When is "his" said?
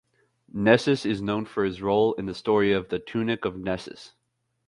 1.63-1.79